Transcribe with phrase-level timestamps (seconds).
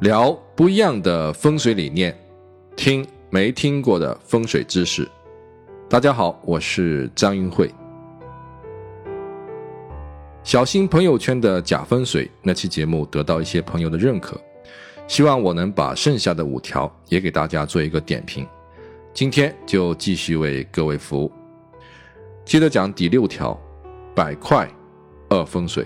[0.00, 2.16] 聊不一样的风水理念，
[2.76, 5.08] 听没听过的风水知识。
[5.90, 7.68] 大家好，我是张云慧。
[10.44, 14.40] 小心朋友圈的假风水那期节目得到一些朋友的认可，
[15.08, 18.46] 希望我能把剩下的五条也给大家做一个点评。
[19.12, 21.32] 今天就继续为各位服务。
[22.44, 23.60] 接着讲第六条，
[24.14, 24.70] 百块
[25.28, 25.84] 二风水。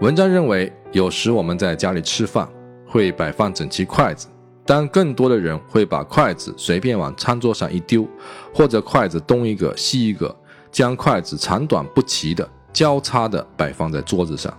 [0.00, 2.46] 文章认为，有时我们在家里吃饭
[2.86, 4.28] 会摆放整齐筷子，
[4.66, 8.06] 但更多的人会把筷子随便往餐桌上一丢，
[8.52, 10.34] 或者筷子东一个西一个，
[10.70, 14.52] 将筷子长短不齐的交叉的摆放在桌子上。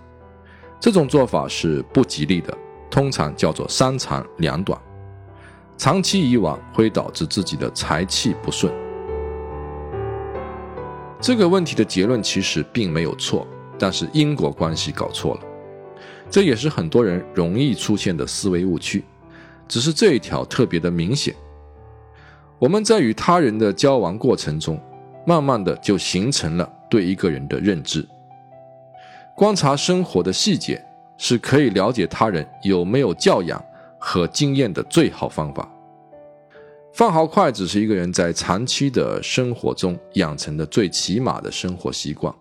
[0.79, 2.51] 这种做法是不吉利的，
[2.89, 4.79] 通常叫做三长两短，
[5.77, 8.73] 长期以往会导致自己的财气不顺。
[11.21, 13.47] 这个问题的结论其实并没有错。
[13.79, 15.41] 但是因果关系搞错了，
[16.33, 19.03] 这也是很多人容易出现的思维误区。
[19.67, 21.31] 只是这一条特别的明显。
[22.57, 24.81] 我们在与他人的交往过程中，
[25.27, 28.03] 慢慢的就形成了对一个人的认知。
[29.37, 30.83] 观察生活的细节
[31.19, 33.63] 是可以了解他人有没有教养
[33.99, 35.71] 和经验的最好方法。
[36.93, 42.33] 放好筷子是一个人在长期的生活中养成的最起码的生活习惯。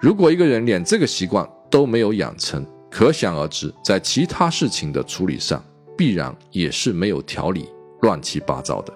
[0.00, 5.62] 如果一个人连这个习惯都没有养成，可想而知，在其他事情的处理上，
[5.96, 7.68] 必然也是没有条理、
[8.00, 8.92] 乱七八糟的。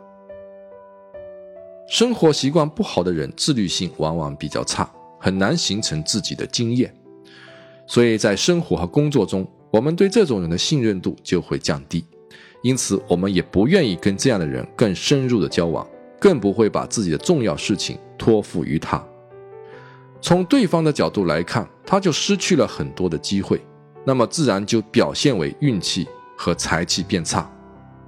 [1.89, 4.91] 生活习惯不好的人，自律性往往比较差，
[5.21, 6.95] 很难形成自己的经验，
[7.87, 12.03] 所以在生活和工作中，我们对这种人的信任度就会降低，
[12.63, 15.87] 因此我们也不愿意跟这样的人更深入的交往，
[16.19, 19.05] 更不会把自己的重要事情托付于他。
[20.23, 23.61] 从对方的角度来看，他就失去了很多的机会，
[24.05, 27.51] 那么自然就表现为运气和财气变差。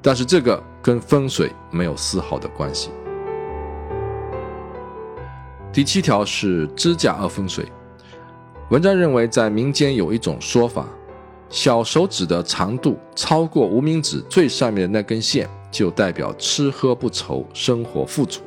[0.02, 2.90] 但是这个跟风水没有丝毫的关系。
[5.72, 7.66] 第七条是指甲二风水。
[8.70, 10.86] 文章认为，在民间有一种说法，
[11.48, 18.40] 小手指的长度超过无名指最上面的那根线，就代表吃喝不愁，生活富足。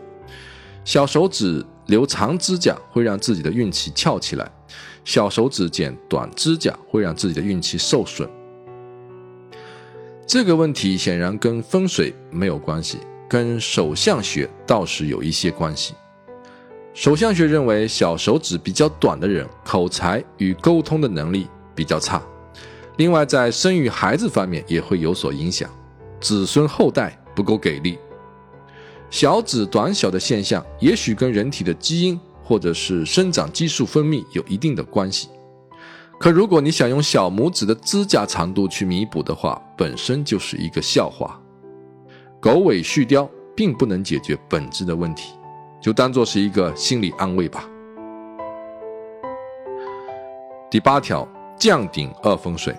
[0.84, 1.66] 小手指。
[1.88, 4.50] 留长指甲会让自己的运气翘起来，
[5.04, 8.30] 小手指剪短指甲会让自己的运气受损。
[10.26, 12.98] 这个问题显然跟风水没有关系，
[13.30, 15.94] 跟手相学倒是有一些关系。
[16.94, 22.22] 手相学认为，小手指比较短的人，口才与沟通的能力比较差，
[22.98, 25.70] 另外在生育孩子方面也会有所影响，
[26.20, 27.98] 子孙后代不够给力。
[29.10, 35.30] 小指短小的现象，也许跟人体的基因或者是生长激素分泌有一定的关系。
[36.20, 41.40] 可如果你想用小拇指的指甲长度去弥补的话，本身就是一个笑话。
[42.42, 45.34] 狗尾续貂并不能解决本质的问题，
[45.82, 47.68] 就当做是一个心理安慰吧。
[50.70, 52.76] 第八条，降顶二风水。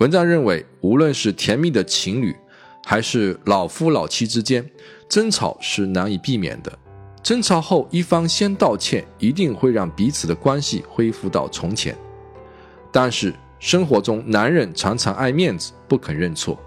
[0.00, 2.36] 文章认为，无论是甜蜜的情侣。
[2.84, 4.64] 还是老夫老妻之间
[5.08, 6.70] 争吵是难以避免的，
[7.22, 11.96] 争吵后一方先道歉，一定会让彼此的关系恢复到从前。
[12.92, 16.58] 但是生活中，男人常常爱面子，不肯认错。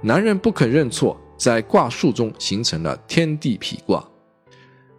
[0.00, 4.04] 男人不肯认错，在卦数中形成了天地痞卦。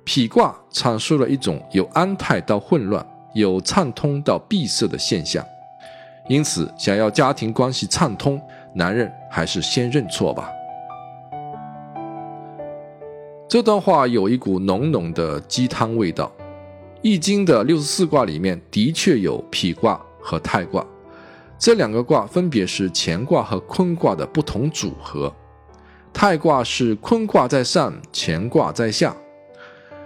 [0.06, 5.46] 痞卦阐述了一种由安泰到混乱，由畅通到闭塞的现象。
[6.28, 8.42] 因此，想要家庭关系畅通，
[8.76, 10.50] 男人还是先认错吧。
[13.50, 16.30] 这段话有一股浓浓的鸡汤味道，
[17.02, 20.86] 《易经》的六十四卦里面的确有否卦和泰卦，
[21.58, 25.34] 这两个卦分别是乾卦和坤卦的不同组合。
[26.12, 29.16] 泰卦是坤卦在上，乾卦在下。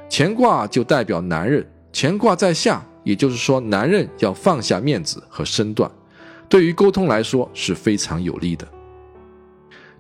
[0.08, 5.90] 乾卦就代表男人，乾卦在下，也就是说男人要放下面子和身段，
[6.48, 8.68] 对于沟通来说是非常有利的。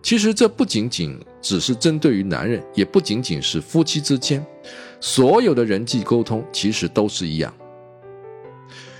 [0.02, 4.46] 其实这不仅仅只是针对于男人，也不仅仅是夫妻之间，
[5.00, 7.54] 所有的人际沟通其实都是一样。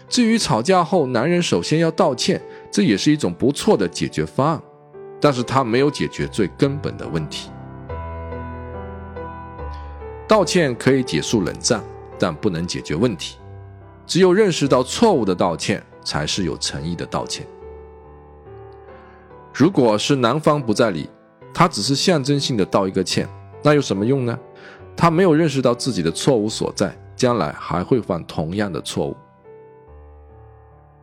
[0.08, 4.62] 至于吵架后男人首先要道歉，这也是一种不错的解决方案，
[5.20, 7.50] 但是他没有解决最根本的问题。
[10.28, 11.84] 道歉可以结束冷战，
[12.20, 13.38] 但不能解决问题。
[14.06, 17.48] 只有认识到错误的道歉，才是有诚意的道歉。
[19.62, 21.08] 如果是男方不在理，
[21.54, 23.30] 他只是象征性的道一个歉，
[23.62, 24.36] 那有什么用呢？
[24.98, 29.16] 他没有认识到自己的错误所在，将来还会犯同样的错误。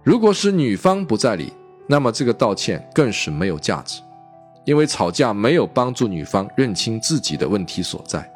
[0.02, 1.52] 如果是女方不在理，
[1.86, 4.02] 那么这个道歉更是没有价值，
[4.64, 8.28] 因为吵架没有帮助女方认清自己的问题所在，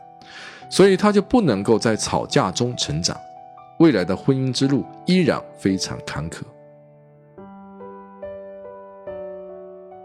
[0.71, 3.17] 所以他就不能够在吵架中成长，
[3.81, 6.43] 未来的婚姻之路依然非常坎坷。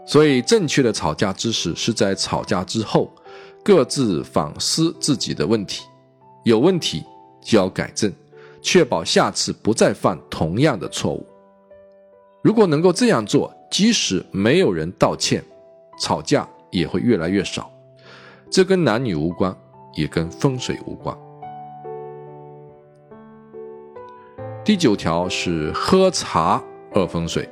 [0.08, 3.12] 所以，正确的吵架姿势是在吵架之后，
[3.62, 5.84] 各自反思自己的问题，
[6.44, 7.04] 有问题
[7.42, 8.10] 就要改正，
[8.62, 11.26] 确保下次不再犯同样的错误。
[12.42, 15.44] 如果能够这样做，即使没有人道歉，
[16.00, 17.70] 吵架也会越来越少。
[18.48, 19.54] 这跟男女无关，
[19.94, 21.14] 也跟风水无关。
[24.64, 26.62] 第九条是喝茶
[26.94, 27.46] 二风水。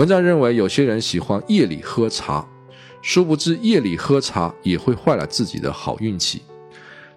[0.00, 2.42] 文章认为，有些人喜欢夜里喝茶，
[3.02, 6.40] 殊不知夜里喝茶也会坏了自己的好运气。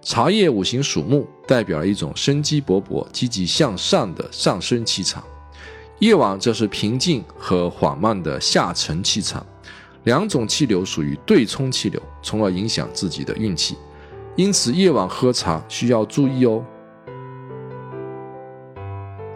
[0.02, 5.22] 茶叶五行属木，代表了一种生机勃勃、积极向上的上升气场；
[6.00, 9.46] 夜晚则是平静和缓慢的下沉气场。
[10.02, 13.78] 两种气流属于对冲气流，从而影响自己的运气。
[14.36, 16.62] 因此，夜晚喝茶需要注意哦。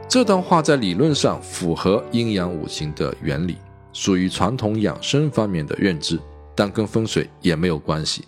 [0.09, 3.59] 这段话在理论上符合阴阳五行的原理，
[3.93, 6.19] 属于传统养生方面的认知，
[6.55, 8.25] 但跟风水也没有关系。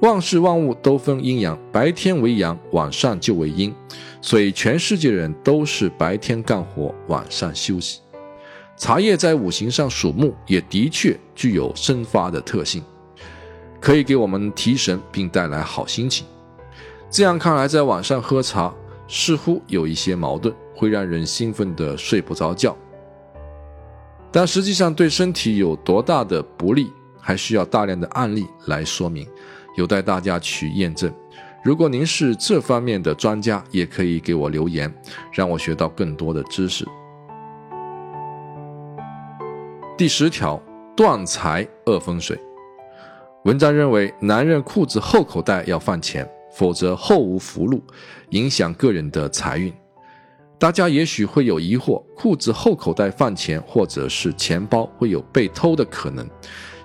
[0.00, 3.74] 万事万物都分阴阳，白天为阳，晚上就为阴，
[4.20, 7.98] 所以全世界人都是白天干活，晚上休息。
[8.76, 12.80] 茶叶在五行上属木，也的确具有生发的特性，
[13.80, 16.24] 可以给我们提神并带来好心情。
[17.10, 18.72] 这样看来，在晚上喝茶。
[19.06, 22.76] 似乎有一些矛盾，会让人兴奋的睡不着觉，
[24.30, 26.90] 但实际上对身体有多大的不利，
[27.20, 29.26] 还需要大量的案例来说明，
[29.76, 31.12] 有待大家去验证。
[31.62, 34.92] 如果您是这方面的专家，也可以给我留言，
[35.30, 36.84] 让我学到更多的知识。
[39.96, 40.60] 第十条，
[40.96, 42.36] 断财恶风水。
[43.44, 46.28] 文章认为，男人裤子后口袋要放钱。
[46.54, 47.82] 否则后无福禄，
[48.30, 49.72] 影响个人的财运。
[50.58, 56.28] 大家也许会有疑惑：裤子后口袋放钱，或者是钱包会有被偷的可能。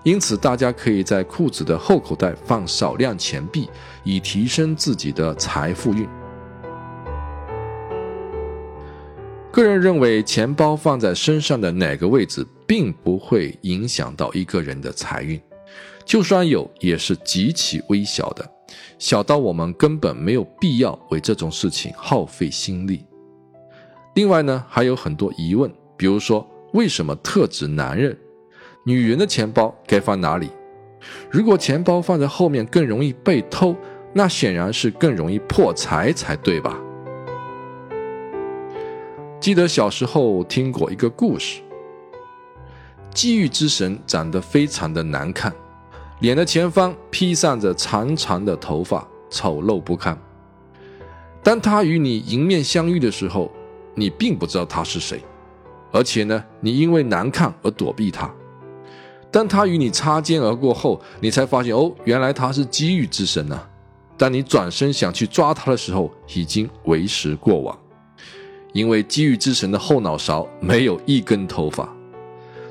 [0.03, 3.69] 因此，大家可以在裤子的后口袋放少量钱币，
[4.03, 6.07] 以提升自己的财富运。
[9.51, 15.41] 个人认为，钱包放在身上的哪个位置，并不会影响到一个人的财运，
[16.07, 18.49] 就算有，也是极其微小的。
[18.97, 23.05] 小到我们根本没有必要为这种事情耗费心力。
[24.15, 28.17] 另外呢，还有很多疑问，比如说为什么特指男人？
[28.85, 30.49] 女人的钱包该放哪里？
[31.29, 33.75] 如果钱包放在后面更容易被偷，
[34.13, 36.79] 那显然是更容易破财才对吧？
[39.41, 41.61] 记得小时候听过一个故事，
[43.13, 45.53] 机遇之神长得非常的难看。
[46.19, 50.17] 脸的前方披散着长长的头发，丑陋不堪。
[51.43, 53.51] 当他与你迎面相遇的时候，
[53.93, 55.21] 你并不知道他是谁，
[55.91, 58.33] 而且呢，你因为难看而躲避他。
[59.29, 63.69] 当他与你擦肩而过后，你才发现哦，原来他是机遇之神啊！
[64.17, 67.77] 当你转身想去抓他的时候，已经为时过晚，
[68.73, 71.87] 因为机遇之神的后脑勺没有一根头发，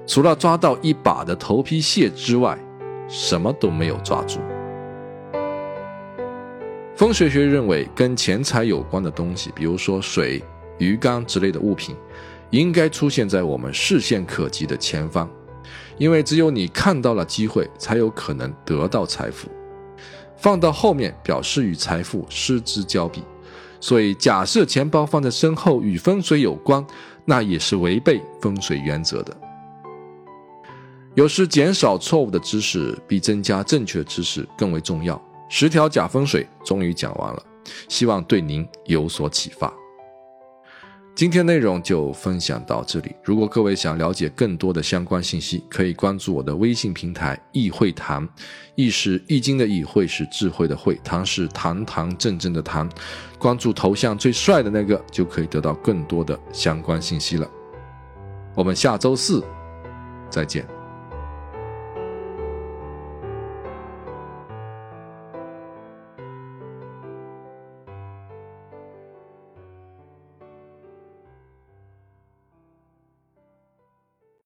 [0.04, 2.58] 除了抓到一把的头皮屑之外。
[3.08, 4.40] 什么都没有抓住。
[6.94, 10.42] 风水学认为，跟钱财有关的东西，比如说水、
[10.78, 11.94] 鱼缸之类的物品，
[12.50, 15.28] 应该出现在我们视线可及的前方，
[15.98, 19.48] 因为只有你看到了机会，才有可能得到财富。
[20.38, 23.22] 放到后面，表示与财富失之交臂。
[23.78, 26.84] 所以，假设钱包放在身后与风水有关，
[27.26, 29.36] 那也是违背风水原则的。
[31.16, 35.20] 有时减少错误的知识比增加正确知识更为重要。
[35.48, 37.42] 十条假风水终于讲完了，
[37.88, 39.72] 希望对您有所启发。
[41.14, 43.16] 今天内容就分享到这里。
[43.24, 48.28] 如果各位想了解更多的相关信息，可以关注我的微信平台“易会谈”，
[48.76, 52.86] 易是易经的易，会是智慧的慧，堂是堂堂正正的堂。
[53.38, 57.50] 关注头像最帅的那个，就可以得到更多的相关信息了。
[58.54, 59.42] 我们下周四
[60.28, 60.75] 再见。